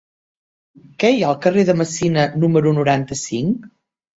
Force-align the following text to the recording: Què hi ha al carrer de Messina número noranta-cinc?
Què 1.03 1.11
hi 1.17 1.21
ha 1.25 1.27
al 1.33 1.37
carrer 1.43 1.65
de 1.69 1.75
Messina 1.83 2.25
número 2.45 2.73
noranta-cinc? 2.79 3.71